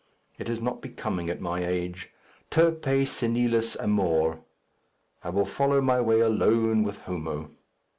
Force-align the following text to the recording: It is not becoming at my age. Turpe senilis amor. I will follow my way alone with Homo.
It 0.39 0.49
is 0.49 0.59
not 0.59 0.81
becoming 0.81 1.29
at 1.29 1.41
my 1.41 1.63
age. 1.63 2.09
Turpe 2.49 3.05
senilis 3.05 3.77
amor. 3.79 4.39
I 5.23 5.29
will 5.29 5.45
follow 5.45 5.79
my 5.79 6.01
way 6.01 6.21
alone 6.21 6.81
with 6.81 6.97
Homo. 7.01 7.51